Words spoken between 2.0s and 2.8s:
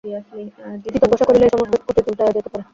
উল্টাইয়া যাইতে পারে।